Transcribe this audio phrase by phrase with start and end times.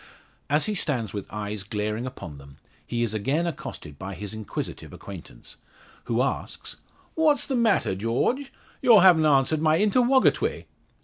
[0.49, 2.57] As he stands with eyes glaring upon them,
[2.87, 5.57] he is again accosted by his inquisitive acquaintance,
[6.05, 6.77] who asks:
[7.13, 8.49] "What's the matter, Jawge?
[8.81, 10.65] Yaw haven't answered my intewogatowy!"